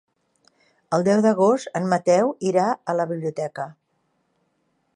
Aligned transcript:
El 0.97 1.03
deu 1.07 1.19
d'agost 1.25 1.69
en 1.79 1.85
Mateu 1.91 2.33
irà 2.53 2.65
a 2.73 2.95
la 3.01 3.05
biblioteca. 3.15 3.67